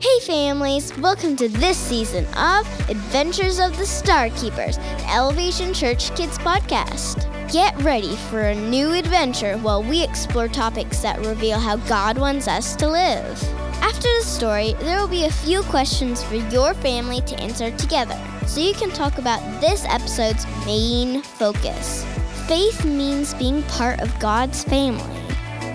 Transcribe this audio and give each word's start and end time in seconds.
Hey 0.00 0.20
families, 0.20 0.96
welcome 0.98 1.34
to 1.34 1.48
this 1.48 1.76
season 1.76 2.24
of 2.36 2.88
Adventures 2.88 3.58
of 3.58 3.76
the 3.76 3.84
Star 3.84 4.30
Keepers, 4.30 4.76
the 4.76 5.12
Elevation 5.12 5.74
Church 5.74 6.14
Kids 6.14 6.38
podcast. 6.38 7.26
Get 7.50 7.76
ready 7.82 8.14
for 8.14 8.42
a 8.42 8.54
new 8.54 8.92
adventure 8.92 9.58
while 9.58 9.82
we 9.82 10.04
explore 10.04 10.46
topics 10.46 11.00
that 11.00 11.18
reveal 11.26 11.58
how 11.58 11.78
God 11.88 12.16
wants 12.16 12.46
us 12.46 12.76
to 12.76 12.88
live. 12.88 13.42
After 13.82 14.06
the 14.06 14.24
story, 14.24 14.74
there 14.78 15.00
will 15.00 15.08
be 15.08 15.24
a 15.24 15.32
few 15.32 15.62
questions 15.62 16.22
for 16.22 16.36
your 16.36 16.74
family 16.74 17.20
to 17.22 17.40
answer 17.40 17.72
together, 17.72 18.16
so 18.46 18.60
you 18.60 18.74
can 18.74 18.90
talk 18.90 19.18
about 19.18 19.40
this 19.60 19.84
episode's 19.84 20.46
main 20.64 21.22
focus. 21.22 22.04
Faith 22.46 22.84
means 22.84 23.34
being 23.34 23.64
part 23.64 23.98
of 23.98 24.16
God's 24.20 24.62
family. 24.62 25.17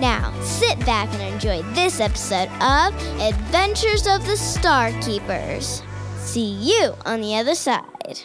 Now, 0.00 0.32
sit 0.42 0.78
back 0.80 1.08
and 1.14 1.22
enjoy 1.34 1.62
this 1.74 2.00
episode 2.00 2.48
of 2.60 2.94
Adventures 3.20 4.06
of 4.06 4.26
the 4.26 4.36
Star 4.36 4.90
Keepers. 5.00 5.82
See 6.18 6.50
you 6.50 6.94
on 7.06 7.20
the 7.20 7.36
other 7.36 7.54
side. 7.54 8.22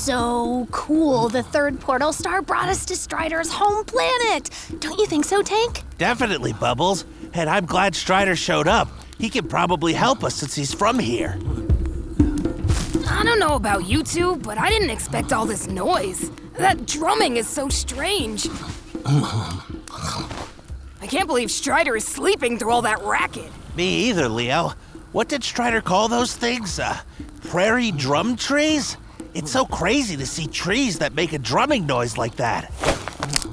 So 0.00 0.66
cool. 0.70 1.28
The 1.28 1.42
third 1.42 1.78
portal 1.78 2.12
star 2.12 2.40
brought 2.40 2.68
us 2.68 2.84
to 2.86 2.96
Strider's 2.96 3.52
home 3.52 3.84
planet. 3.84 4.50
Don't 4.78 4.98
you 4.98 5.06
think 5.06 5.24
so, 5.24 5.42
Tank? 5.42 5.82
Definitely, 5.98 6.54
Bubbles. 6.54 7.04
And 7.34 7.50
I'm 7.50 7.66
glad 7.66 7.94
Strider 7.94 8.34
showed 8.34 8.66
up. 8.66 8.88
He 9.18 9.28
can 9.28 9.46
probably 9.46 9.92
help 9.92 10.24
us 10.24 10.34
since 10.34 10.54
he's 10.54 10.72
from 10.72 10.98
here. 10.98 11.38
I 13.08 13.22
don't 13.24 13.38
know 13.38 13.54
about 13.56 13.86
you 13.86 14.02
two, 14.02 14.36
but 14.36 14.56
I 14.56 14.70
didn't 14.70 14.90
expect 14.90 15.32
all 15.32 15.44
this 15.44 15.66
noise. 15.66 16.30
That 16.56 16.86
drumming 16.86 17.36
is 17.36 17.46
so 17.46 17.68
strange. 17.68 18.48
I 19.04 19.60
can't 21.06 21.26
believe 21.26 21.50
Strider 21.50 21.96
is 21.96 22.06
sleeping 22.06 22.58
through 22.58 22.70
all 22.70 22.82
that 22.82 23.02
racket. 23.02 23.50
Me 23.76 24.08
either, 24.08 24.28
Leo. 24.28 24.72
What 25.12 25.28
did 25.28 25.44
Strider 25.44 25.82
call 25.82 26.08
those 26.08 26.34
things? 26.34 26.78
Uh, 26.78 26.98
prairie 27.48 27.90
drum 27.90 28.36
trees? 28.36 28.96
It's 29.32 29.50
so 29.50 29.64
crazy 29.64 30.16
to 30.16 30.26
see 30.26 30.46
trees 30.46 30.98
that 30.98 31.14
make 31.14 31.32
a 31.32 31.38
drumming 31.38 31.86
noise 31.86 32.18
like 32.18 32.36
that. 32.36 32.72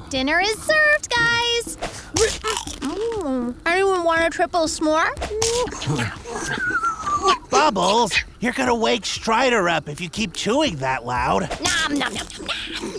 Dinner 0.09 0.39
is 0.39 0.57
served, 0.57 1.09
guys. 1.09 1.77
Anyone 3.65 4.03
want 4.03 4.25
a 4.25 4.29
triple 4.29 4.61
s'more? 4.61 5.11
Bubbles, 7.49 8.13
you're 8.39 8.53
gonna 8.53 8.75
wake 8.75 9.05
Strider 9.05 9.69
up 9.69 9.87
if 9.87 10.01
you 10.01 10.09
keep 10.09 10.33
chewing 10.33 10.77
that 10.77 11.05
loud. 11.05 11.41
Nom, 11.61 11.97
nom, 11.97 12.13
nom, 12.13 12.27
nom, 12.37 12.47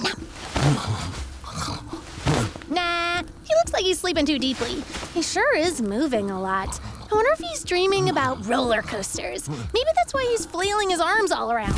nom. 0.02 0.12
Nah, 2.70 3.22
he 3.44 3.54
looks 3.54 3.72
like 3.72 3.84
he's 3.84 3.98
sleeping 3.98 4.26
too 4.26 4.38
deeply. 4.38 4.82
He 5.14 5.22
sure 5.22 5.56
is 5.56 5.82
moving 5.82 6.30
a 6.30 6.40
lot. 6.40 6.78
I 7.10 7.14
wonder 7.14 7.30
if 7.32 7.38
he's 7.38 7.64
dreaming 7.64 8.10
about 8.10 8.46
roller 8.46 8.82
coasters. 8.82 9.48
Maybe 9.48 9.88
that's 9.96 10.12
why 10.12 10.26
he's 10.30 10.44
flailing 10.44 10.90
his 10.90 11.00
arms 11.00 11.32
all 11.32 11.50
around. 11.50 11.74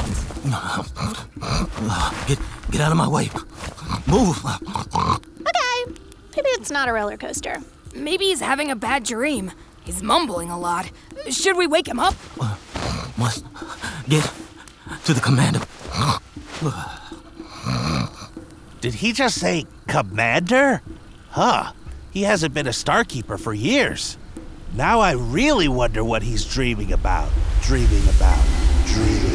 Get 2.27 2.38
get 2.70 2.80
out 2.80 2.92
of 2.92 2.96
my 2.96 3.08
way. 3.08 3.30
Move. 4.06 4.42
Okay, 4.44 5.92
maybe 6.36 6.48
it's 6.56 6.70
not 6.70 6.88
a 6.88 6.92
roller 6.92 7.16
coaster. 7.16 7.59
Maybe 7.94 8.26
he's 8.26 8.41
having 8.41 8.70
a 8.70 8.76
bad 8.76 9.04
dream. 9.04 9.53
He's 9.84 10.03
mumbling 10.03 10.50
a 10.50 10.59
lot. 10.59 10.91
Should 11.31 11.56
we 11.56 11.66
wake 11.66 11.88
him 11.88 11.98
up? 11.98 12.15
Must 13.19 13.44
get 14.09 14.31
to 15.04 15.12
the 15.12 15.20
commander. 15.20 15.60
Did 18.81 18.94
he 18.94 19.12
just 19.12 19.38
say 19.38 19.66
commander? 19.88 20.81
Huh. 21.31 21.72
He 22.12 22.22
hasn't 22.22 22.54
been 22.54 22.66
a 22.66 22.70
Starkeeper 22.70 23.38
for 23.38 23.53
years. 23.53 24.16
Now 24.75 25.00
I 25.00 25.12
really 25.12 25.69
wonder 25.69 26.03
what 26.03 26.22
he's 26.22 26.44
dreaming 26.44 26.92
about. 26.92 27.31
Dreaming 27.62 28.09
about. 28.09 28.44
Dreaming 28.86 29.29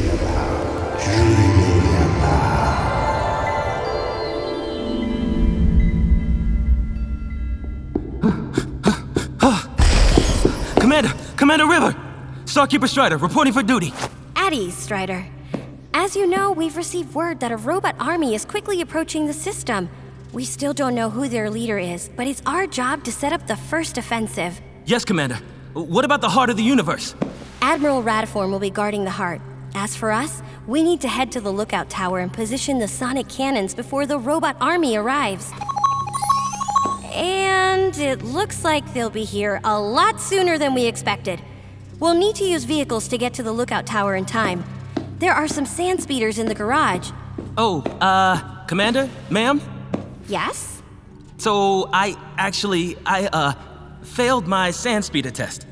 Commander, 11.46 11.68
River. 11.68 11.96
Starkeeper 12.44 12.88
Strider 12.88 13.18
reporting 13.18 13.52
for 13.52 13.62
duty. 13.62 13.94
At 14.34 14.52
ease, 14.52 14.76
Strider. 14.76 15.24
As 15.94 16.16
you 16.16 16.26
know, 16.26 16.50
we've 16.50 16.76
received 16.76 17.14
word 17.14 17.38
that 17.38 17.52
a 17.52 17.56
robot 17.56 17.94
army 18.00 18.34
is 18.34 18.44
quickly 18.44 18.80
approaching 18.80 19.28
the 19.28 19.32
system. 19.32 19.88
We 20.32 20.44
still 20.44 20.72
don't 20.72 20.96
know 20.96 21.08
who 21.08 21.28
their 21.28 21.48
leader 21.48 21.78
is, 21.78 22.10
but 22.16 22.26
it's 22.26 22.42
our 22.46 22.66
job 22.66 23.04
to 23.04 23.12
set 23.12 23.32
up 23.32 23.46
the 23.46 23.54
first 23.54 23.96
offensive. 23.96 24.60
Yes, 24.86 25.04
Commander. 25.04 25.38
What 25.74 26.04
about 26.04 26.20
the 26.20 26.28
heart 26.28 26.50
of 26.50 26.56
the 26.56 26.64
universe? 26.64 27.14
Admiral 27.62 28.02
Rattiform 28.02 28.50
will 28.50 28.58
be 28.58 28.70
guarding 28.70 29.04
the 29.04 29.12
heart. 29.12 29.40
As 29.76 29.94
for 29.94 30.10
us, 30.10 30.42
we 30.66 30.82
need 30.82 31.00
to 31.02 31.08
head 31.08 31.30
to 31.30 31.40
the 31.40 31.52
lookout 31.52 31.88
tower 31.88 32.18
and 32.18 32.32
position 32.32 32.80
the 32.80 32.88
sonic 32.88 33.28
cannons 33.28 33.72
before 33.72 34.04
the 34.04 34.18
robot 34.18 34.56
army 34.60 34.96
arrives. 34.96 35.52
And 37.16 37.96
it 37.96 38.22
looks 38.22 38.62
like 38.62 38.92
they'll 38.92 39.10
be 39.10 39.24
here 39.24 39.60
a 39.64 39.80
lot 39.80 40.20
sooner 40.20 40.58
than 40.58 40.74
we 40.74 40.84
expected. 40.84 41.40
We'll 41.98 42.14
need 42.14 42.36
to 42.36 42.44
use 42.44 42.64
vehicles 42.64 43.08
to 43.08 43.16
get 43.16 43.32
to 43.34 43.42
the 43.42 43.52
lookout 43.52 43.86
tower 43.86 44.16
in 44.16 44.26
time. 44.26 44.64
There 45.18 45.32
are 45.32 45.48
some 45.48 45.64
sand 45.64 46.02
speeders 46.02 46.38
in 46.38 46.46
the 46.46 46.54
garage. 46.54 47.10
Oh, 47.56 47.80
uh, 48.02 48.64
Commander, 48.66 49.08
ma'am. 49.30 49.62
Yes? 50.28 50.82
So 51.38 51.88
I 51.92 52.16
actually 52.36 52.96
I 53.06 53.26
uh 53.32 53.52
failed 54.02 54.46
my 54.46 54.70
sand 54.70 55.04
speeder 55.04 55.30
test 55.30 55.66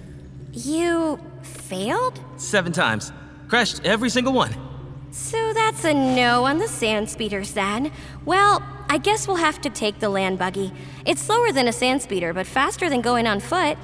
You 0.53 1.19
failed? 1.43 2.21
seven 2.37 2.73
times. 2.73 3.13
Crashed 3.49 3.85
every 3.85 4.09
single 4.11 4.33
one. 4.33 4.55
So 5.11 5.53
that's 5.53 5.85
a 5.85 5.93
no 5.95 6.45
on 6.45 6.59
the 6.59 6.69
sand 6.69 7.09
speeders 7.11 7.53
then. 7.53 7.91
Well, 8.25 8.63
I 8.95 8.99
guess 8.99 9.27
we'll 9.27 9.39
have 9.39 9.61
to 9.63 9.71
take 9.71 9.99
the 9.99 10.09
land 10.09 10.39
buggy. 10.39 10.73
It's 11.05 11.21
slower 11.21 11.51
than 11.51 11.67
a 11.67 11.73
sand 11.73 12.01
speeder, 12.01 12.33
but 12.33 12.47
faster 12.47 12.89
than 12.89 13.01
going 13.01 13.27
on 13.27 13.41
foot. 13.41 13.77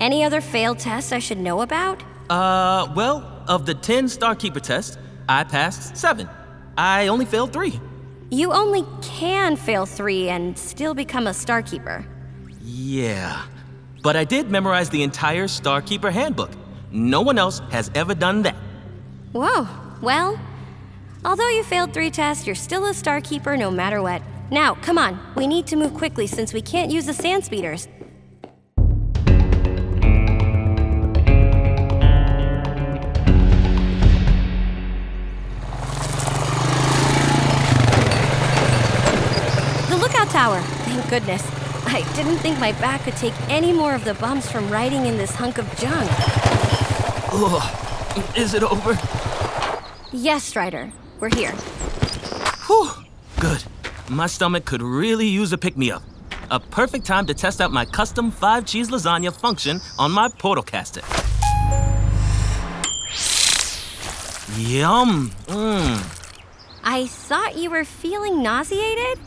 Any 0.00 0.22
other 0.22 0.40
failed 0.40 0.78
tests 0.78 1.10
I 1.10 1.18
should 1.18 1.38
know 1.38 1.62
about? 1.62 2.00
Uh, 2.30 2.86
well, 2.94 3.42
of 3.48 3.66
the 3.66 3.74
ten 3.74 4.04
Starkeeper 4.04 4.60
tests, 4.60 4.98
I 5.28 5.42
passed 5.42 5.96
seven. 5.96 6.28
I 6.78 7.08
only 7.08 7.24
failed 7.24 7.52
three. 7.52 7.80
You 8.30 8.52
only 8.52 8.84
can 9.02 9.56
fail 9.56 9.84
three 9.84 10.28
and 10.28 10.56
still 10.56 10.94
become 10.94 11.26
a 11.26 11.30
starkeeper. 11.30 12.06
Yeah. 12.62 13.42
But 14.00 14.14
I 14.14 14.22
did 14.22 14.48
memorize 14.48 14.90
the 14.90 15.02
entire 15.02 15.48
Starkeeper 15.48 16.12
handbook. 16.12 16.52
No 16.92 17.20
one 17.20 17.36
else 17.36 17.58
has 17.72 17.90
ever 17.96 18.14
done 18.14 18.42
that. 18.42 18.54
Whoa, 19.32 19.66
well, 20.00 20.38
although 21.24 21.48
you 21.48 21.64
failed 21.64 21.92
three 21.92 22.12
tests, 22.12 22.46
you're 22.46 22.54
still 22.54 22.84
a 22.84 22.90
starkeeper 22.92 23.58
no 23.58 23.68
matter 23.68 24.00
what. 24.00 24.22
Now, 24.50 24.74
come 24.74 24.98
on, 24.98 25.18
we 25.34 25.46
need 25.46 25.66
to 25.68 25.76
move 25.76 25.94
quickly 25.94 26.26
since 26.26 26.52
we 26.52 26.60
can't 26.60 26.90
use 26.90 27.06
the 27.06 27.14
sand 27.14 27.44
speeders. 27.44 27.88
The 39.88 39.96
lookout 39.96 40.28
tower, 40.28 40.60
thank 40.60 41.08
goodness. 41.08 41.42
I 41.86 42.02
didn't 42.14 42.38
think 42.38 42.58
my 42.58 42.72
back 42.72 43.02
could 43.02 43.16
take 43.16 43.34
any 43.48 43.72
more 43.72 43.94
of 43.94 44.04
the 44.04 44.14
bumps 44.14 44.50
from 44.50 44.70
riding 44.70 45.06
in 45.06 45.16
this 45.16 45.34
hunk 45.34 45.58
of 45.58 45.66
junk. 45.76 46.10
Ugh. 47.32 47.78
Is 48.36 48.52
it 48.52 48.62
over? 48.62 48.98
Yes, 50.12 50.44
Strider, 50.44 50.92
we're 51.20 51.34
here. 51.34 51.52
Whew. 52.66 52.90
Good. 53.40 53.64
My 54.12 54.26
stomach 54.26 54.66
could 54.66 54.82
really 54.82 55.26
use 55.26 55.54
a 55.54 55.58
pick 55.58 55.74
me 55.74 55.90
up. 55.90 56.02
A 56.50 56.60
perfect 56.60 57.06
time 57.06 57.24
to 57.28 57.32
test 57.32 57.62
out 57.62 57.72
my 57.72 57.86
custom 57.86 58.30
five 58.30 58.66
cheese 58.66 58.90
lasagna 58.90 59.32
function 59.32 59.80
on 59.98 60.12
my 60.12 60.28
portalcaster. 60.28 61.00
Yum. 64.58 65.30
Mmm. 65.46 66.18
I 66.84 67.06
thought 67.06 67.56
you 67.56 67.70
were 67.70 67.86
feeling 67.86 68.42
nauseated? 68.42 69.18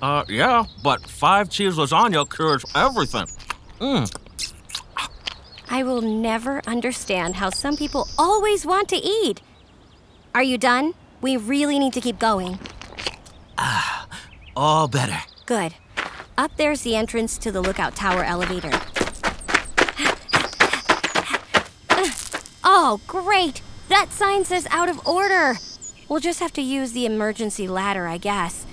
Uh, 0.00 0.24
yeah, 0.26 0.64
but 0.82 1.02
five 1.10 1.50
cheese 1.50 1.74
lasagna 1.74 2.26
cures 2.34 2.64
everything. 2.74 3.26
Mmm. 3.78 4.10
I 5.68 5.82
will 5.82 6.00
never 6.00 6.62
understand 6.66 7.34
how 7.34 7.50
some 7.50 7.76
people 7.76 8.08
always 8.16 8.64
want 8.64 8.88
to 8.88 8.96
eat. 8.96 9.42
Are 10.34 10.42
you 10.42 10.56
done? 10.56 10.94
We 11.20 11.36
really 11.36 11.78
need 11.78 11.92
to 11.92 12.00
keep 12.00 12.18
going. 12.18 12.58
All 14.60 14.88
better. 14.88 15.16
Good. 15.46 15.74
Up 16.36 16.54
there's 16.58 16.82
the 16.82 16.94
entrance 16.94 17.38
to 17.38 17.50
the 17.50 17.62
lookout 17.62 17.96
tower 17.96 18.22
elevator. 18.22 18.70
Oh, 22.62 23.00
great! 23.06 23.62
That 23.88 24.12
sign 24.12 24.44
says 24.44 24.66
out 24.70 24.90
of 24.90 25.06
order. 25.08 25.56
We'll 26.10 26.20
just 26.20 26.40
have 26.40 26.52
to 26.52 26.60
use 26.60 26.92
the 26.92 27.06
emergency 27.06 27.68
ladder, 27.68 28.06
I 28.06 28.18
guess. 28.18 28.66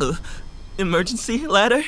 Uh, 0.00 0.14
emergency 0.76 1.46
ladder? 1.46 1.84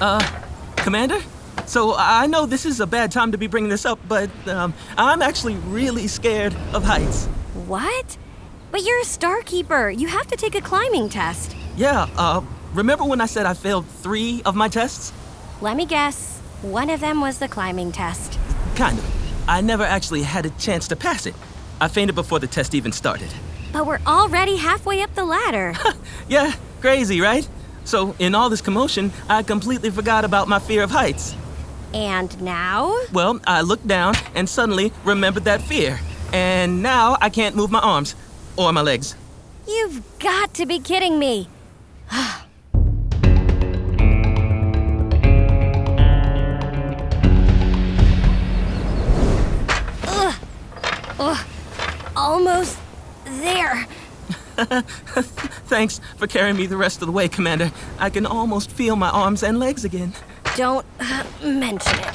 Uh, 0.00 0.24
Commander? 0.76 1.18
So 1.70 1.94
I 1.96 2.26
know 2.26 2.46
this 2.46 2.66
is 2.66 2.80
a 2.80 2.86
bad 2.86 3.12
time 3.12 3.30
to 3.30 3.38
be 3.38 3.46
bringing 3.46 3.70
this 3.70 3.86
up, 3.86 4.00
but 4.08 4.28
um, 4.48 4.74
I'm 4.98 5.22
actually 5.22 5.54
really 5.54 6.08
scared 6.08 6.52
of 6.74 6.82
heights. 6.82 7.26
What? 7.68 8.18
But 8.72 8.84
you're 8.84 8.98
a 8.98 9.04
star 9.04 9.40
keeper. 9.42 9.88
You 9.88 10.08
have 10.08 10.26
to 10.26 10.36
take 10.36 10.56
a 10.56 10.60
climbing 10.60 11.08
test. 11.08 11.54
Yeah, 11.76 12.08
uh, 12.16 12.40
remember 12.74 13.04
when 13.04 13.20
I 13.20 13.26
said 13.26 13.46
I 13.46 13.54
failed 13.54 13.86
three 13.86 14.42
of 14.44 14.56
my 14.56 14.66
tests? 14.66 15.12
Let 15.60 15.76
me 15.76 15.86
guess. 15.86 16.40
One 16.62 16.90
of 16.90 16.98
them 16.98 17.20
was 17.20 17.38
the 17.38 17.46
climbing 17.46 17.92
test. 17.92 18.36
Kind 18.74 18.98
of. 18.98 19.48
I 19.48 19.60
never 19.60 19.84
actually 19.84 20.24
had 20.24 20.46
a 20.46 20.50
chance 20.50 20.88
to 20.88 20.96
pass 20.96 21.24
it. 21.24 21.36
I 21.80 21.86
fainted 21.86 22.16
before 22.16 22.40
the 22.40 22.48
test 22.48 22.74
even 22.74 22.90
started. 22.90 23.32
But 23.72 23.86
we're 23.86 24.00
already 24.08 24.56
halfway 24.56 25.02
up 25.02 25.14
the 25.14 25.24
ladder. 25.24 25.74
Yeah, 26.28 26.52
crazy, 26.80 27.20
right? 27.20 27.48
So, 27.84 28.16
in 28.18 28.34
all 28.34 28.50
this 28.50 28.60
commotion, 28.60 29.12
I 29.28 29.44
completely 29.44 29.90
forgot 29.90 30.24
about 30.24 30.48
my 30.48 30.58
fear 30.58 30.82
of 30.82 30.90
heights. 30.90 31.36
And 31.92 32.40
now? 32.40 32.96
Well, 33.12 33.40
I 33.46 33.62
looked 33.62 33.86
down 33.86 34.14
and 34.34 34.48
suddenly 34.48 34.92
remembered 35.04 35.44
that 35.44 35.62
fear. 35.62 36.00
And 36.32 36.82
now 36.82 37.16
I 37.20 37.28
can't 37.28 37.56
move 37.56 37.70
my 37.70 37.80
arms 37.80 38.14
or 38.56 38.72
my 38.72 38.82
legs. 38.82 39.16
You've 39.66 40.02
got 40.18 40.54
to 40.54 40.66
be 40.66 40.78
kidding 40.78 41.18
me. 41.18 41.48
Ugh. 42.10 42.42
Ugh. 51.18 51.46
Almost 52.16 52.78
there. 53.24 53.86
Thanks 54.56 56.00
for 56.16 56.26
carrying 56.26 56.56
me 56.56 56.66
the 56.66 56.76
rest 56.76 57.00
of 57.00 57.06
the 57.06 57.12
way, 57.12 57.28
Commander. 57.28 57.72
I 57.98 58.10
can 58.10 58.26
almost 58.26 58.70
feel 58.70 58.96
my 58.96 59.08
arms 59.08 59.42
and 59.42 59.58
legs 59.58 59.84
again. 59.84 60.12
Don't 60.56 60.84
uh, 60.98 61.24
mention 61.42 61.98
it. 61.98 62.14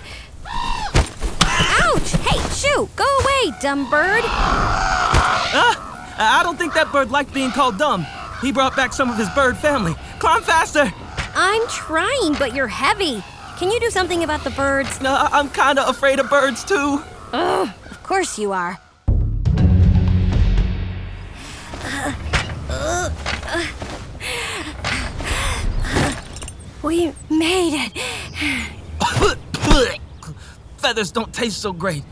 Ouch! 1.41 2.11
Hey, 2.11 2.39
shoo! 2.53 2.89
Go 2.95 3.05
away, 3.19 3.53
dumb 3.61 3.89
bird! 3.89 4.23
Ah! 4.25 5.81
I 6.17 6.43
don't 6.43 6.57
think 6.57 6.73
that 6.73 6.91
bird 6.91 7.11
liked 7.11 7.33
being 7.33 7.51
called 7.51 7.77
dumb. 7.77 8.05
He 8.41 8.51
brought 8.51 8.75
back 8.75 8.93
some 8.93 9.09
of 9.09 9.17
his 9.17 9.29
bird 9.29 9.57
family. 9.57 9.95
Climb 10.19 10.43
faster! 10.43 10.91
I'm 11.35 11.67
trying, 11.67 12.33
but 12.33 12.53
you're 12.53 12.67
heavy. 12.67 13.23
Can 13.57 13.71
you 13.71 13.79
do 13.79 13.89
something 13.89 14.23
about 14.23 14.43
the 14.43 14.49
birds? 14.51 15.01
No, 15.01 15.15
I'm 15.15 15.49
kinda 15.49 15.87
afraid 15.87 16.19
of 16.19 16.29
birds 16.29 16.63
too. 16.63 17.01
Ugh, 17.33 17.69
of 17.89 18.03
course 18.03 18.37
you 18.37 18.51
are. 18.51 18.79
We 26.85 27.13
made 27.31 27.73
it. 27.73 27.97
Feathers 30.77 31.11
don't 31.11 31.33
taste 31.33 31.57
so 31.57 31.73
great. 31.73 32.03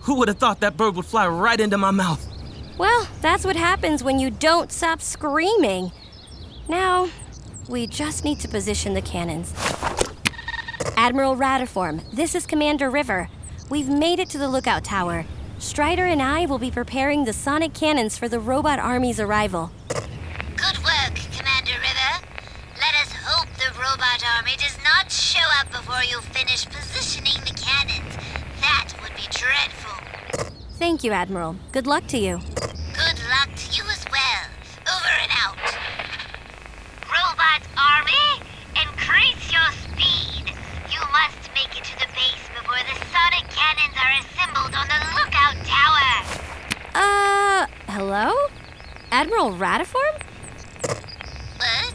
Who 0.00 0.16
would 0.16 0.28
have 0.28 0.36
thought 0.36 0.60
that 0.60 0.76
bird 0.76 0.96
would 0.96 1.06
fly 1.06 1.26
right 1.26 1.58
into 1.58 1.78
my 1.78 1.92
mouth? 1.92 2.22
Well, 2.76 3.08
that's 3.22 3.46
what 3.46 3.56
happens 3.56 4.04
when 4.04 4.18
you 4.18 4.28
don't 4.28 4.70
stop 4.70 5.00
screaming. 5.00 5.92
Now, 6.68 7.08
we 7.70 7.86
just 7.86 8.22
need 8.22 8.38
to 8.40 8.48
position 8.48 8.92
the 8.92 9.00
cannons. 9.00 9.54
Admiral 10.94 11.34
Rattiform, 11.34 12.02
this 12.12 12.34
is 12.34 12.44
Commander 12.44 12.90
River. 12.90 13.30
We've 13.70 13.88
made 13.88 14.18
it 14.18 14.28
to 14.30 14.38
the 14.38 14.48
lookout 14.48 14.84
tower. 14.84 15.24
Strider 15.58 16.04
and 16.04 16.20
I 16.20 16.44
will 16.44 16.58
be 16.58 16.70
preparing 16.70 17.24
the 17.24 17.32
sonic 17.32 17.72
cannons 17.72 18.18
for 18.18 18.28
the 18.28 18.40
robot 18.40 18.78
army's 18.78 19.18
arrival. 19.18 19.70
Good 19.88 20.76
work, 20.84 21.14
Commander 21.34 21.78
River. 21.80 22.26
Let 22.82 22.94
us 23.06 23.12
hope 23.24 23.48
the 23.54 23.70
robot 23.78 24.24
army 24.36 24.56
does 24.58 24.71
not 24.84 25.10
show 25.10 25.46
up 25.60 25.70
before 25.70 26.02
you 26.02 26.20
finish 26.20 26.66
positioning 26.66 27.38
the 27.44 27.54
cannons. 27.54 28.16
That 28.60 28.92
would 29.02 29.14
be 29.16 29.26
dreadful. 29.30 29.96
Thank 30.78 31.04
you, 31.04 31.12
Admiral. 31.12 31.56
Good 31.72 31.86
luck 31.86 32.06
to 32.08 32.18
you. 32.18 32.40
Good 32.56 33.18
luck 33.30 33.50
to 33.54 33.66
you 33.76 33.84
as 33.90 34.04
well. 34.10 34.44
Over 34.90 35.14
and 35.22 35.30
out. 35.42 35.58
Robot 37.06 37.62
army, 37.78 38.42
increase 38.74 39.52
your 39.52 39.70
speed. 39.86 40.54
You 40.90 41.00
must 41.12 41.50
make 41.54 41.76
it 41.78 41.84
to 41.84 41.94
the 41.98 42.08
base 42.14 42.46
before 42.54 42.82
the 42.82 42.96
sonic 43.12 43.46
cannons 43.50 43.96
are 44.02 44.12
assembled 44.20 44.74
on 44.74 44.86
the 44.88 45.00
lookout 45.14 45.56
tower. 45.64 46.10
Uh, 46.94 47.66
hello? 47.88 48.34
Admiral 49.10 49.52
Rattiform? 49.52 50.22
What? 51.58 51.94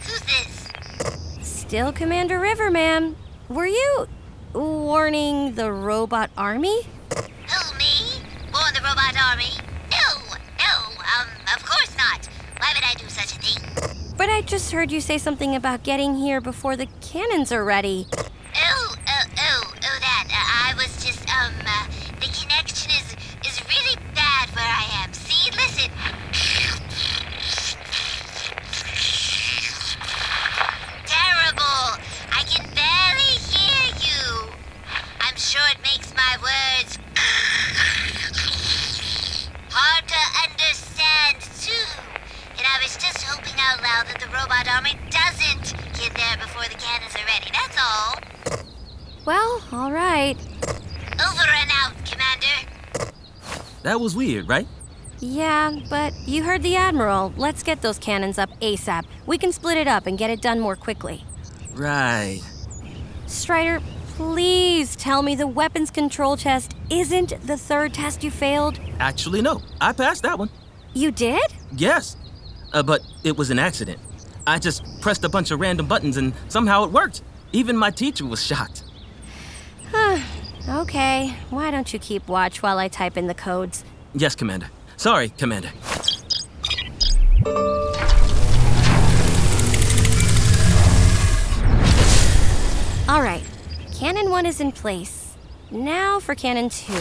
Who's 0.00 0.20
this? 0.20 1.65
Still 1.76 1.92
Commander 1.92 2.40
River, 2.40 2.70
ma'am. 2.70 3.16
Were 3.50 3.66
you 3.66 4.08
warning 4.54 5.56
the 5.56 5.70
robot 5.70 6.30
army? 6.34 6.84
Who, 7.12 7.76
me? 7.76 8.22
Warn 8.50 8.72
the 8.72 8.80
robot 8.80 9.14
army? 9.22 9.52
No, 9.90 10.22
no, 10.56 10.72
um, 11.20 11.28
of 11.54 11.62
course 11.66 11.94
not. 11.98 12.30
Why 12.58 12.72
would 12.74 12.82
I 12.82 12.94
do 12.94 13.06
such 13.10 13.36
a 13.36 13.38
thing? 13.38 13.62
But 14.16 14.30
I 14.30 14.40
just 14.40 14.72
heard 14.72 14.90
you 14.90 15.02
say 15.02 15.18
something 15.18 15.54
about 15.54 15.82
getting 15.82 16.14
here 16.14 16.40
before 16.40 16.76
the 16.76 16.88
cannons 17.02 17.52
are 17.52 17.62
ready. 17.62 18.06
Oh, 18.14 18.94
oh, 19.06 19.24
oh, 19.38 19.74
oh, 19.74 19.98
that. 20.00 20.28
Uh, 20.30 20.70
I 20.70 20.74
was 20.78 21.04
just, 21.04 21.28
um, 21.28 21.52
uh, 21.66 21.88
the 22.20 22.32
connection 22.40 22.90
is, 22.90 23.14
is 23.46 23.60
really 23.68 24.00
bad 24.14 24.48
where 24.56 24.64
I 24.64 25.04
am. 25.04 25.12
See, 25.12 25.50
listen. 25.50 25.90
Terrible. 31.04 32.02
I 32.32 32.42
can 32.44 32.64
barely 32.74 33.38
hear 33.48 33.94
you. 34.02 34.50
I'm 35.20 35.36
sure 35.36 35.62
it 35.70 35.78
makes 35.82 36.12
my 36.14 36.36
words 36.42 36.98
hard 39.70 40.08
to 40.08 40.20
understand, 40.44 41.40
too. 41.62 41.86
And 42.58 42.66
I 42.66 42.82
was 42.82 42.96
just 42.96 43.22
hoping 43.22 43.54
out 43.58 43.80
loud 43.80 44.06
that 44.08 44.20
the 44.20 44.26
robot 44.26 44.68
army 44.68 44.98
doesn't 45.08 45.72
get 45.98 46.12
there 46.14 46.36
before 46.36 46.64
the 46.64 46.76
cannons 46.76 47.14
are 47.14 47.24
ready. 47.24 47.50
That's 47.52 47.78
all. 47.80 48.18
Well, 49.24 49.62
all 49.72 49.92
right. 49.92 50.36
Over 50.66 51.46
and 51.46 51.70
out, 51.72 51.94
Commander. 52.04 52.68
That 53.96 54.02
was 54.02 54.14
weird, 54.14 54.46
right? 54.46 54.68
Yeah, 55.20 55.74
but 55.88 56.12
you 56.26 56.42
heard 56.42 56.62
the 56.62 56.76
Admiral. 56.76 57.32
Let's 57.38 57.62
get 57.62 57.80
those 57.80 57.98
cannons 57.98 58.36
up 58.36 58.50
ASAP. 58.60 59.06
We 59.24 59.38
can 59.38 59.52
split 59.52 59.78
it 59.78 59.88
up 59.88 60.06
and 60.06 60.18
get 60.18 60.28
it 60.28 60.42
done 60.42 60.60
more 60.60 60.76
quickly. 60.76 61.24
Right. 61.72 62.42
Strider, 63.26 63.80
please 64.08 64.96
tell 64.96 65.22
me 65.22 65.34
the 65.34 65.46
weapons 65.46 65.90
control 65.90 66.36
test 66.36 66.76
isn't 66.90 67.40
the 67.46 67.56
third 67.56 67.94
test 67.94 68.22
you 68.22 68.30
failed. 68.30 68.78
Actually, 69.00 69.40
no. 69.40 69.62
I 69.80 69.94
passed 69.94 70.24
that 70.24 70.38
one. 70.38 70.50
You 70.92 71.10
did? 71.10 71.46
Yes. 71.74 72.18
Uh, 72.74 72.82
but 72.82 73.00
it 73.24 73.38
was 73.38 73.48
an 73.48 73.58
accident. 73.58 73.98
I 74.46 74.58
just 74.58 74.84
pressed 75.00 75.24
a 75.24 75.30
bunch 75.30 75.52
of 75.52 75.60
random 75.60 75.86
buttons 75.86 76.18
and 76.18 76.34
somehow 76.48 76.84
it 76.84 76.92
worked. 76.92 77.22
Even 77.52 77.78
my 77.78 77.90
teacher 77.90 78.26
was 78.26 78.44
shocked. 78.44 78.82
Okay, 80.68 81.32
why 81.50 81.70
don't 81.70 81.92
you 81.92 82.00
keep 82.00 82.26
watch 82.26 82.60
while 82.60 82.78
I 82.78 82.88
type 82.88 83.16
in 83.16 83.28
the 83.28 83.34
codes? 83.34 83.84
Yes, 84.14 84.34
Commander. 84.34 84.68
Sorry, 84.96 85.28
Commander. 85.28 85.70
All 93.08 93.22
right, 93.22 93.44
Cannon 93.94 94.28
1 94.28 94.46
is 94.46 94.60
in 94.60 94.72
place. 94.72 95.36
Now 95.70 96.18
for 96.18 96.34
Cannon 96.34 96.68
2. 96.68 96.92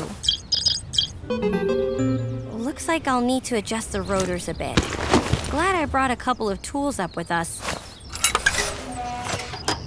Looks 2.58 2.88
like 2.88 3.08
I'll 3.08 3.22
need 3.22 3.44
to 3.46 3.56
adjust 3.56 3.94
the 3.94 4.04
rotors 4.04 4.48
a 4.48 4.54
bit. 4.54 4.76
Glad 5.50 5.76
I 5.76 5.86
brought 5.86 6.12
a 6.12 6.16
couple 6.16 6.52
of 6.52 6.62
tools 6.62 7.00
up 7.00 7.16
with 7.16 7.32
us. 7.32 7.62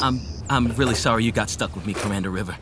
I'm 0.01 0.21
I'm 0.51 0.69
really 0.75 0.95
sorry 0.95 1.25
you 1.25 1.31
got 1.31 1.49
stuck 1.49 1.77
with 1.77 1.87
me, 1.87 1.95
Commander 1.95 2.31
River. 2.31 2.57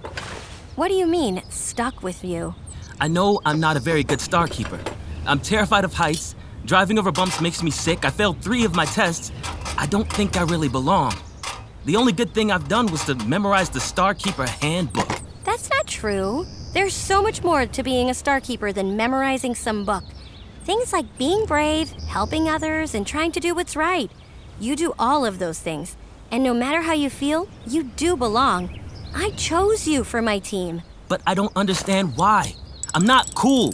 What 0.77 0.89
do 0.89 0.95
you 0.95 1.07
mean, 1.07 1.43
stuck 1.49 2.03
with 2.03 2.23
you? 2.23 2.55
I 3.01 3.09
know 3.09 3.41
I'm 3.47 3.59
not 3.59 3.79
a 3.79 3.81
very 3.81 4.05
good 4.05 4.21
star 4.21 4.47
keeper. 4.47 4.79
I'm 5.27 5.41
terrified 5.41 5.85
of 5.85 5.95
heights. 5.95 6.35
Driving 6.67 6.99
over 6.99 7.11
bumps 7.11 7.41
makes 7.41 7.63
me 7.63 7.71
sick. 7.71 8.05
I 8.05 8.11
failed 8.11 8.43
three 8.43 8.65
of 8.65 8.75
my 8.75 8.85
tests. 8.85 9.33
I 9.79 9.87
I 9.87 9.89
don't 9.89 10.13
think 10.13 10.37
I 10.37 10.43
really 10.43 10.69
belong. 10.69 11.15
The 11.85 11.95
only 11.95 12.13
good 12.13 12.35
thing 12.35 12.51
I've 12.51 12.67
done 12.67 12.87
was 12.87 13.05
to 13.05 13.15
memorize 13.15 13.71
the 13.71 13.79
Starkeeper 13.79 14.49
handbook. 14.49 15.09
That's 15.45 15.71
not 15.71 15.87
true. 15.87 16.45
There's 16.73 16.93
so 16.93 17.23
much 17.23 17.45
more 17.45 17.67
to 17.67 17.83
being 17.85 18.11
a 18.11 18.13
Starkeeper 18.13 18.75
than 18.75 18.97
memorizing 18.97 19.55
some 19.55 19.85
book. 19.85 20.03
Things 20.65 20.93
like 20.93 21.17
being 21.19 21.47
brave, 21.47 21.93
helping 22.09 22.49
others, 22.49 22.97
and 22.97 23.07
trying 23.07 23.31
to 23.31 23.39
do 23.39 23.55
what's 23.55 23.77
right. 23.77 24.11
You 24.59 24.75
do 24.75 24.93
all 24.99 25.25
of 25.25 25.39
those 25.39 25.61
things. 25.61 25.97
And 26.33 26.43
no 26.43 26.53
matter 26.53 26.81
how 26.81 26.95
you 26.95 27.09
feel, 27.09 27.47
you 27.65 27.85
do 27.85 28.17
belong. 28.17 28.81
I 29.19 29.31
chose 29.31 29.89
you 29.89 30.05
for 30.05 30.21
my 30.21 30.39
team. 30.39 30.83
But 31.09 31.23
I 31.27 31.33
don't 31.33 31.57
understand 31.57 32.17
why. 32.17 32.55
I'm 32.93 33.07
not 33.07 33.35
cool. 33.35 33.73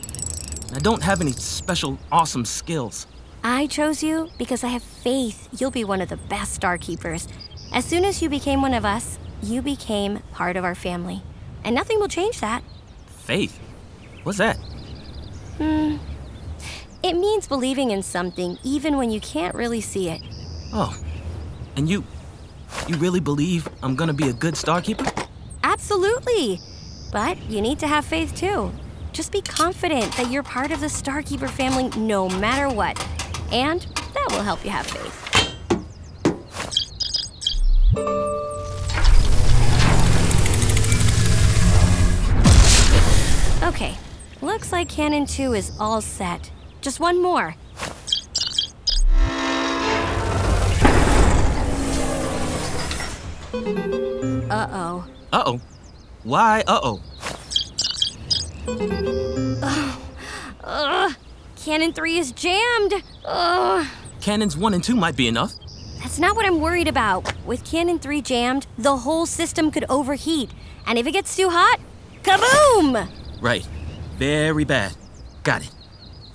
I 0.72 0.78
don't 0.78 1.02
have 1.02 1.20
any 1.20 1.32
special 1.32 1.98
awesome 2.12 2.44
skills. 2.44 3.08
I 3.42 3.66
chose 3.66 4.04
you 4.04 4.30
because 4.38 4.62
I 4.62 4.68
have 4.68 4.84
faith 4.84 5.48
you'll 5.58 5.72
be 5.72 5.82
one 5.82 6.00
of 6.00 6.08
the 6.08 6.16
best 6.16 6.60
Starkeepers. 6.60 7.26
As 7.72 7.84
soon 7.84 8.04
as 8.04 8.22
you 8.22 8.28
became 8.28 8.62
one 8.62 8.72
of 8.72 8.84
us, 8.84 9.18
you 9.42 9.62
became 9.62 10.20
part 10.32 10.56
of 10.56 10.64
our 10.64 10.76
family. 10.76 11.22
And 11.64 11.74
nothing 11.74 11.98
will 11.98 12.08
change 12.08 12.38
that. 12.40 12.62
Faith? 13.08 13.58
What's 14.22 14.38
that? 14.38 14.56
Hmm. 15.58 15.96
It 17.02 17.14
means 17.14 17.48
believing 17.48 17.90
in 17.90 18.04
something 18.04 18.58
even 18.62 18.96
when 18.96 19.10
you 19.10 19.20
can't 19.20 19.56
really 19.56 19.80
see 19.80 20.08
it. 20.08 20.22
Oh. 20.72 20.96
And 21.76 21.88
you. 21.88 22.04
You 22.86 22.96
really 22.96 23.20
believe 23.20 23.68
I'm 23.82 23.96
gonna 23.96 24.14
be 24.14 24.28
a 24.28 24.32
good 24.32 24.54
Starkeeper? 24.54 25.11
Absolutely. 25.92 26.58
But 27.12 27.36
you 27.50 27.60
need 27.60 27.78
to 27.80 27.86
have 27.86 28.06
faith 28.06 28.34
too. 28.34 28.72
Just 29.12 29.30
be 29.30 29.42
confident 29.42 30.10
that 30.16 30.30
you're 30.30 30.42
part 30.42 30.70
of 30.70 30.80
the 30.80 30.86
Starkeeper 30.86 31.50
family 31.50 31.90
no 32.00 32.30
matter 32.30 32.74
what. 32.74 32.98
And 33.52 33.82
that 34.14 34.26
will 34.30 34.42
help 34.42 34.64
you 34.64 34.70
have 34.70 34.86
faith. 34.86 35.18
Okay, 43.62 43.94
looks 44.40 44.72
like 44.72 44.88
Cannon 44.88 45.26
2 45.26 45.52
is 45.52 45.72
all 45.78 46.00
set. 46.00 46.50
Just 46.80 47.00
one 47.00 47.20
more. 47.20 47.54
Uh 54.50 54.66
oh. 54.70 55.04
Uh 55.30 55.42
oh. 55.46 55.60
Why 56.24 56.62
uh 56.68 56.80
oh? 56.82 57.02
Ugh. 60.64 61.16
Cannon 61.56 61.92
3 61.92 62.18
is 62.18 62.32
jammed. 62.32 62.94
Ugh. 63.24 63.86
Cannons 64.20 64.56
1 64.56 64.74
and 64.74 64.84
2 64.84 64.94
might 64.94 65.16
be 65.16 65.26
enough. 65.26 65.52
That's 65.98 66.18
not 66.18 66.36
what 66.36 66.46
I'm 66.46 66.60
worried 66.60 66.88
about. 66.88 67.32
With 67.44 67.64
Cannon 67.64 67.98
3 67.98 68.22
jammed, 68.22 68.66
the 68.78 68.98
whole 68.98 69.26
system 69.26 69.70
could 69.70 69.84
overheat. 69.88 70.50
And 70.86 70.98
if 70.98 71.06
it 71.06 71.12
gets 71.12 71.36
too 71.36 71.48
hot, 71.50 71.80
kaboom! 72.22 73.08
Right. 73.40 73.66
Very 74.16 74.64
bad. 74.64 74.96
Got 75.42 75.62
it. 75.62 75.70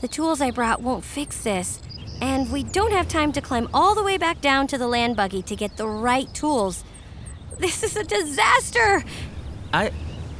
The 0.01 0.07
tools 0.07 0.41
I 0.41 0.51
brought 0.51 0.81
won't 0.81 1.05
fix 1.05 1.43
this. 1.43 1.81
And 2.21 2.51
we 2.51 2.63
don't 2.63 2.91
have 2.91 3.07
time 3.07 3.31
to 3.33 3.41
climb 3.41 3.69
all 3.73 3.95
the 3.95 4.03
way 4.03 4.17
back 4.17 4.41
down 4.41 4.67
to 4.67 4.77
the 4.77 4.87
land 4.87 5.15
buggy 5.15 5.41
to 5.43 5.55
get 5.55 5.77
the 5.77 5.87
right 5.87 6.33
tools. 6.33 6.83
This 7.57 7.83
is 7.83 7.95
a 7.95 8.03
disaster! 8.03 9.03
I. 9.73 9.91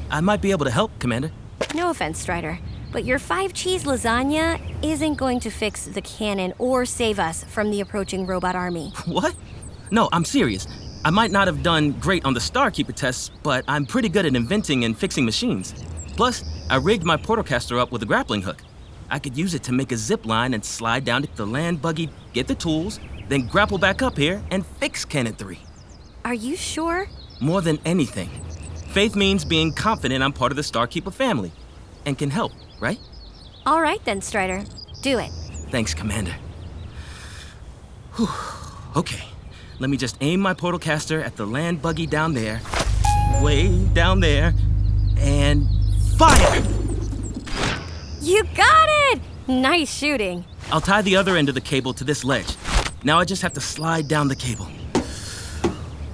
I 0.10 0.22
might 0.22 0.42
be 0.42 0.52
able 0.52 0.66
to 0.66 0.72
help, 0.72 0.98
Commander. 1.00 1.32
No 1.76 1.90
offense, 1.90 2.20
Strider, 2.20 2.60
but 2.94 3.04
your 3.04 3.20
five 3.20 3.54
cheese 3.54 3.84
lasagna 3.84 4.60
isn't 4.82 5.16
going 5.16 5.40
to 5.42 5.50
fix 5.50 5.86
the 5.86 6.02
cannon 6.02 6.54
or 6.60 6.86
save 6.86 7.20
us 7.20 7.44
from 7.44 7.70
the 7.72 7.82
approaching 7.82 8.26
robot 8.26 8.56
army. 8.56 8.94
What? 9.06 9.36
No, 9.92 10.10
I'm 10.12 10.26
serious. 10.26 10.68
I 11.04 11.10
might 11.10 11.32
not 11.32 11.48
have 11.48 11.64
done 11.64 11.92
great 11.94 12.26
on 12.26 12.34
the 12.34 12.40
Starkeeper 12.40 12.94
tests, 12.94 13.32
but 13.44 13.64
I'm 13.68 13.86
pretty 13.86 14.10
good 14.10 14.26
at 14.26 14.36
inventing 14.36 14.84
and 14.86 14.98
fixing 14.98 15.26
machines. 15.26 15.74
Plus, 16.16 16.44
I 16.70 16.78
rigged 16.78 17.06
my 17.06 17.16
portalcaster 17.18 17.80
up 17.80 17.92
with 17.92 18.04
a 18.04 18.06
grappling 18.06 18.42
hook. 18.42 18.58
I 19.10 19.20
could 19.20 19.38
use 19.38 19.54
it 19.54 19.64
to 19.64 19.72
make 19.72 19.92
a 19.92 19.98
zip 19.98 20.26
line 20.26 20.54
and 20.54 20.64
slide 20.64 21.06
down 21.06 21.22
to 21.22 21.36
the 21.36 21.46
land 21.46 21.82
buggy, 21.82 22.10
get 22.34 22.48
the 22.48 22.56
tools, 22.56 23.00
then 23.30 23.48
grapple 23.48 23.78
back 23.78 24.02
up 24.02 24.18
here 24.18 24.42
and 24.52 24.66
fix 24.66 25.06
Cannon 25.06 25.34
3. 25.34 25.60
Are 26.26 26.34
you 26.34 26.56
sure? 26.58 27.08
More 27.40 27.62
than 27.62 27.80
anything, 27.86 28.30
faith 28.88 29.16
means 29.16 29.46
being 29.46 29.72
confident 29.74 30.24
I'm 30.24 30.34
part 30.34 30.52
of 30.52 30.56
the 30.56 30.62
Starkeeper 30.62 31.14
family 31.14 31.52
and 32.06 32.18
can 32.18 32.30
help, 32.30 32.52
right? 32.80 33.00
All 33.66 33.82
right 33.82 34.04
then, 34.06 34.22
Strider. 34.22 34.64
Do 35.02 35.20
it. 35.20 35.32
Thanks, 35.70 35.94
Commander. 35.94 36.36
Whew. 38.16 38.30
Okay, 38.96 39.24
let 39.80 39.90
me 39.90 39.98
just 39.98 40.18
aim 40.22 40.40
my 40.40 40.54
portal 40.54 40.80
caster 40.80 41.22
at 41.22 41.36
the 41.36 41.46
land 41.46 41.82
buggy 41.82 42.08
down 42.08 42.34
there, 42.34 42.62
way 43.42 43.86
down 43.94 44.20
there, 44.20 44.54
and 45.18 45.68
fire! 46.18 46.64
You 48.22 48.44
got 48.56 48.88
it! 49.12 49.22
Nice 49.48 49.94
shooting. 49.94 50.46
I'll 50.72 50.82
tie 50.82 51.02
the 51.02 51.16
other 51.16 51.36
end 51.36 51.48
of 51.50 51.56
the 51.56 51.62
cable 51.62 51.94
to 51.94 52.04
this 52.04 52.24
ledge. 52.24 52.56
Now 53.04 53.20
I 53.20 53.26
just 53.26 53.42
have 53.44 53.54
to 53.54 53.62
slide 53.62 54.08
down 54.08 54.28
the 54.28 54.36
cable. 54.36 54.68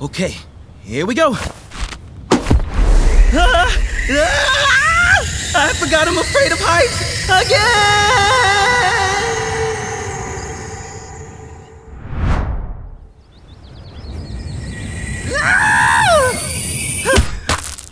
Okay, 0.01 0.35
here 0.81 1.05
we 1.05 1.15
go. 1.15 1.37
Ah! 4.09 5.19
I 5.55 5.73
forgot 5.73 6.07
I'm 6.09 6.17
afraid 6.17 6.51
of 6.51 6.59
heights 6.59 7.23
again! 7.25 7.63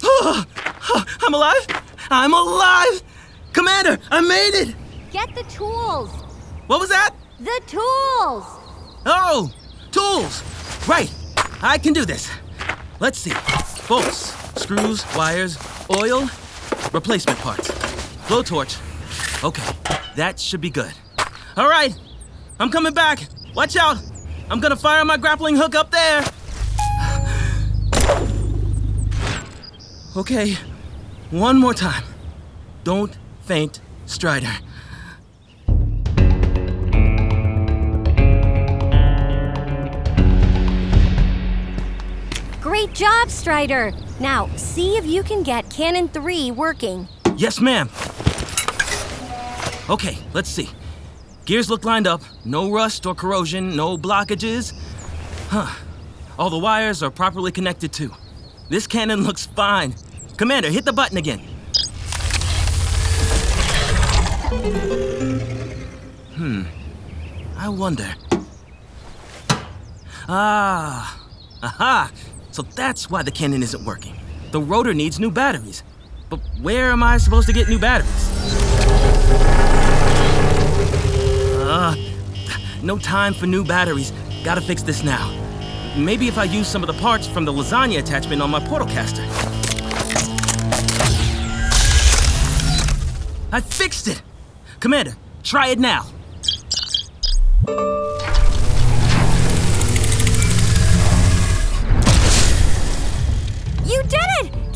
Ah! 0.03 0.45
I'm 1.21 1.33
alive! 1.33 1.67
I'm 2.09 2.33
alive! 2.33 3.01
Commander, 3.53 3.97
I 4.09 4.19
made 4.19 4.53
it! 4.53 4.75
Get 5.11 5.33
the 5.33 5.43
tools! 5.43 6.09
What 6.67 6.81
was 6.81 6.89
that? 6.89 7.15
The 7.39 7.61
tools! 7.67 8.43
Oh, 9.05 9.49
tools! 9.91 10.43
Right, 10.89 11.09
I 11.61 11.77
can 11.77 11.93
do 11.93 12.03
this. 12.03 12.29
Let's 12.99 13.17
see. 13.17 13.33
Bolts, 13.87 14.33
screws, 14.55 15.05
wires, 15.15 15.57
oil, 15.89 16.29
replacement 16.93 17.39
parts, 17.39 17.69
blowtorch. 18.27 18.79
Okay, 19.43 19.63
that 20.15 20.39
should 20.39 20.61
be 20.61 20.69
good. 20.69 20.93
All 21.57 21.69
right, 21.69 21.93
I'm 22.59 22.69
coming 22.69 22.93
back. 22.93 23.27
Watch 23.55 23.75
out! 23.75 23.97
I'm 24.49 24.59
gonna 24.59 24.75
fire 24.75 25.03
my 25.05 25.17
grappling 25.17 25.55
hook 25.55 25.75
up 25.75 25.91
there. 25.91 26.23
Okay, 30.15 30.57
one 31.29 31.57
more 31.57 31.73
time. 31.73 32.03
Don't 32.83 33.17
faint, 33.43 33.79
Strider. 34.05 34.51
Great 42.61 42.93
job, 42.93 43.29
Strider! 43.29 43.93
Now, 44.21 44.47
see 44.55 44.97
if 44.97 45.05
you 45.07 45.23
can 45.23 45.41
get 45.41 45.67
Cannon 45.71 46.07
3 46.07 46.51
working. 46.51 47.07
Yes, 47.37 47.59
ma'am. 47.59 47.89
Okay, 49.89 50.15
let's 50.33 50.47
see. 50.47 50.69
Gears 51.45 51.71
look 51.71 51.85
lined 51.85 52.05
up. 52.05 52.21
No 52.45 52.69
rust 52.69 53.07
or 53.07 53.15
corrosion, 53.15 53.75
no 53.75 53.97
blockages. 53.97 54.73
Huh. 55.49 55.75
All 56.37 56.51
the 56.51 56.59
wires 56.59 57.01
are 57.01 57.09
properly 57.09 57.51
connected 57.51 57.91
too. 57.91 58.11
This 58.69 58.85
cannon 58.85 59.23
looks 59.23 59.47
fine. 59.47 59.95
Commander, 60.37 60.69
hit 60.69 60.85
the 60.85 60.93
button 60.93 61.17
again. 61.17 61.39
Hmm. 66.35 66.61
I 67.57 67.69
wonder. 67.69 68.13
Ah. 70.29 71.19
Aha. 71.63 72.11
So 72.51 72.63
that's 72.63 73.09
why 73.09 73.23
the 73.23 73.31
cannon 73.31 73.63
isn't 73.63 73.85
working. 73.85 74.15
The 74.51 74.61
rotor 74.61 74.93
needs 74.93 75.19
new 75.19 75.31
batteries. 75.31 75.83
But 76.29 76.39
where 76.61 76.91
am 76.91 77.01
I 77.01 77.17
supposed 77.17 77.47
to 77.47 77.53
get 77.53 77.69
new 77.69 77.79
batteries? 77.79 78.29
Uh, 81.63 81.95
no 82.83 82.97
time 82.97 83.33
for 83.33 83.47
new 83.47 83.63
batteries. 83.63 84.11
Gotta 84.43 84.61
fix 84.61 84.83
this 84.83 85.03
now. 85.03 85.37
Maybe 85.97 86.27
if 86.27 86.37
I 86.37 86.45
use 86.45 86.67
some 86.67 86.83
of 86.83 86.87
the 86.87 87.01
parts 87.01 87.27
from 87.27 87.45
the 87.45 87.53
lasagna 87.53 87.99
attachment 87.99 88.41
on 88.41 88.49
my 88.49 88.59
portalcaster. 88.59 89.25
I 93.53 93.59
fixed 93.59 94.07
it! 94.07 94.21
Commander, 94.79 95.15
try 95.43 95.67
it 95.67 95.79
now. 95.79 96.05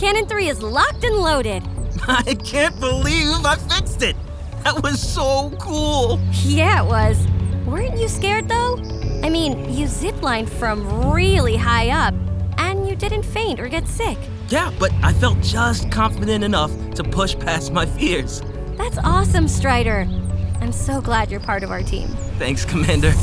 Cannon 0.05 0.27
3 0.27 0.49
is 0.49 0.61
locked 0.61 1.03
and 1.03 1.15
loaded. 1.15 1.63
I 2.07 2.35
can't 2.35 2.79
believe 2.79 3.43
I 3.43 3.55
fixed 3.55 4.03
it! 4.03 4.15
That 4.63 4.83
was 4.83 5.01
so 5.01 5.49
cool! 5.59 6.19
Yeah, 6.43 6.83
it 6.83 6.87
was. 6.87 7.25
Weren't 7.65 7.97
you 7.97 8.07
scared 8.07 8.47
though? 8.47 8.77
I 9.23 9.31
mean, 9.31 9.67
you 9.73 9.87
ziplined 9.87 10.47
from 10.47 11.11
really 11.11 11.55
high 11.55 11.89
up, 11.89 12.13
and 12.59 12.87
you 12.87 12.95
didn't 12.95 13.23
faint 13.23 13.59
or 13.59 13.67
get 13.67 13.87
sick. 13.87 14.19
Yeah, 14.49 14.71
but 14.77 14.91
I 15.01 15.11
felt 15.11 15.41
just 15.41 15.91
confident 15.91 16.43
enough 16.43 16.71
to 16.91 17.03
push 17.03 17.35
past 17.35 17.73
my 17.73 17.87
fears. 17.87 18.43
That's 18.77 18.99
awesome, 18.99 19.47
Strider. 19.47 20.07
I'm 20.61 20.71
so 20.71 21.01
glad 21.01 21.31
you're 21.31 21.39
part 21.39 21.63
of 21.63 21.71
our 21.71 21.81
team. 21.81 22.09
Thanks, 22.37 22.63
Commander. 22.63 23.13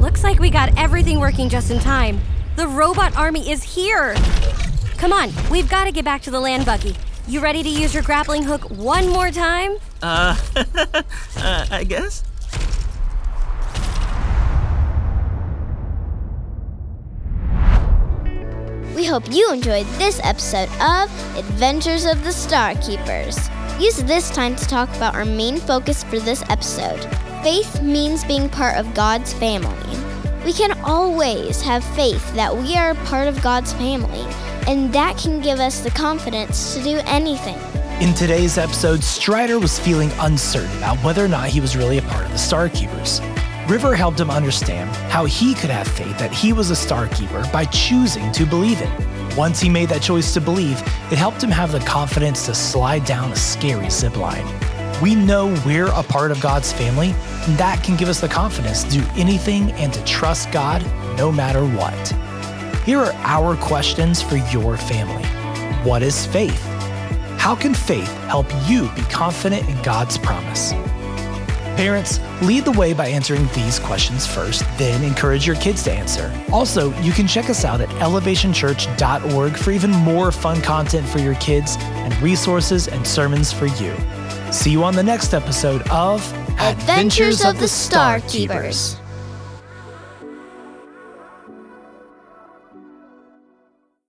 Looks 0.00 0.22
like 0.22 0.38
we 0.38 0.50
got 0.50 0.78
everything 0.78 1.18
working 1.18 1.48
just 1.48 1.72
in 1.72 1.80
time. 1.80 2.20
The 2.58 2.66
robot 2.66 3.14
army 3.14 3.48
is 3.52 3.62
here. 3.62 4.16
Come 4.96 5.12
on, 5.12 5.30
we've 5.48 5.70
got 5.70 5.84
to 5.84 5.92
get 5.92 6.04
back 6.04 6.22
to 6.22 6.32
the 6.32 6.40
land 6.40 6.66
buggy. 6.66 6.96
You 7.28 7.38
ready 7.38 7.62
to 7.62 7.68
use 7.68 7.94
your 7.94 8.02
grappling 8.02 8.42
hook 8.42 8.62
one 8.70 9.08
more 9.10 9.30
time? 9.30 9.76
Uh, 10.02 10.36
uh 10.56 11.66
I 11.70 11.84
guess? 11.86 12.24
We 18.96 19.04
hope 19.06 19.32
you 19.32 19.52
enjoyed 19.52 19.86
this 20.00 20.20
episode 20.24 20.68
of 20.80 21.36
Adventures 21.38 22.06
of 22.06 22.24
the 22.24 22.32
Star 22.32 22.74
Keepers. 22.74 23.48
Use 23.78 23.98
this 23.98 24.30
time 24.30 24.56
to 24.56 24.66
talk 24.66 24.88
about 24.96 25.14
our 25.14 25.24
main 25.24 25.58
focus 25.58 26.02
for 26.02 26.18
this 26.18 26.42
episode. 26.48 27.04
Faith 27.44 27.80
means 27.82 28.24
being 28.24 28.48
part 28.48 28.76
of 28.76 28.92
God's 28.94 29.32
family. 29.32 30.07
We 30.44 30.52
can 30.52 30.80
always 30.84 31.60
have 31.62 31.84
faith 31.84 32.34
that 32.34 32.56
we 32.56 32.76
are 32.76 32.94
part 32.94 33.28
of 33.28 33.42
God's 33.42 33.72
family, 33.72 34.24
and 34.66 34.92
that 34.92 35.18
can 35.18 35.40
give 35.40 35.58
us 35.58 35.80
the 35.80 35.90
confidence 35.90 36.74
to 36.74 36.82
do 36.82 37.00
anything. 37.06 37.58
In 38.00 38.14
today's 38.14 38.56
episode, 38.56 39.02
Strider 39.02 39.58
was 39.58 39.78
feeling 39.78 40.10
uncertain 40.20 40.76
about 40.78 40.98
whether 40.98 41.24
or 41.24 41.28
not 41.28 41.48
he 41.48 41.60
was 41.60 41.76
really 41.76 41.98
a 41.98 42.02
part 42.02 42.24
of 42.24 42.30
the 42.30 42.38
Star 42.38 42.68
Keepers. 42.68 43.20
River 43.68 43.94
helped 43.94 44.20
him 44.20 44.30
understand 44.30 44.88
how 45.10 45.24
he 45.24 45.54
could 45.54 45.70
have 45.70 45.88
faith 45.88 46.16
that 46.18 46.32
he 46.32 46.52
was 46.52 46.70
a 46.70 46.76
Star 46.76 47.08
Keeper 47.08 47.44
by 47.52 47.64
choosing 47.66 48.30
to 48.32 48.46
believe 48.46 48.80
it. 48.80 49.36
Once 49.36 49.60
he 49.60 49.68
made 49.68 49.88
that 49.88 50.02
choice 50.02 50.32
to 50.34 50.40
believe, 50.40 50.80
it 51.10 51.18
helped 51.18 51.42
him 51.42 51.50
have 51.50 51.72
the 51.72 51.80
confidence 51.80 52.46
to 52.46 52.54
slide 52.54 53.04
down 53.04 53.32
a 53.32 53.36
scary 53.36 53.90
zip 53.90 54.16
line. 54.16 54.46
We 55.00 55.14
know 55.14 55.46
we're 55.64 55.86
a 55.86 56.02
part 56.02 56.32
of 56.32 56.40
God's 56.40 56.72
family, 56.72 57.14
and 57.46 57.56
that 57.56 57.84
can 57.84 57.96
give 57.96 58.08
us 58.08 58.20
the 58.20 58.28
confidence 58.28 58.82
to 58.82 58.90
do 58.90 59.04
anything 59.14 59.70
and 59.72 59.92
to 59.92 60.04
trust 60.04 60.50
God 60.50 60.84
no 61.16 61.30
matter 61.30 61.64
what. 61.64 61.94
Here 62.84 62.98
are 62.98 63.12
our 63.22 63.56
questions 63.56 64.22
for 64.22 64.36
your 64.36 64.76
family 64.76 65.24
What 65.84 66.02
is 66.02 66.26
faith? 66.26 66.64
How 67.38 67.54
can 67.54 67.74
faith 67.74 68.12
help 68.24 68.46
you 68.66 68.90
be 68.96 69.02
confident 69.02 69.68
in 69.68 69.80
God's 69.82 70.18
promise? 70.18 70.72
Parents, 71.76 72.18
lead 72.42 72.64
the 72.64 72.72
way 72.72 72.92
by 72.92 73.06
answering 73.06 73.46
these 73.54 73.78
questions 73.78 74.26
first, 74.26 74.64
then 74.78 75.04
encourage 75.04 75.46
your 75.46 75.54
kids 75.56 75.84
to 75.84 75.92
answer. 75.92 76.32
Also, 76.52 76.92
you 77.02 77.12
can 77.12 77.28
check 77.28 77.48
us 77.48 77.64
out 77.64 77.80
at 77.80 77.88
elevationchurch.org 78.00 79.56
for 79.56 79.70
even 79.70 79.92
more 79.92 80.32
fun 80.32 80.60
content 80.60 81.08
for 81.08 81.20
your 81.20 81.36
kids 81.36 81.76
and 81.78 82.20
resources 82.20 82.88
and 82.88 83.06
sermons 83.06 83.52
for 83.52 83.66
you. 83.66 83.94
See 84.50 84.70
you 84.70 84.82
on 84.82 84.94
the 84.94 85.02
next 85.02 85.34
episode 85.34 85.82
of 85.90 86.20
Adventures 86.58 87.44
of 87.44 87.58
the 87.60 87.68
Star 87.68 88.20
Keepers. 88.20 88.96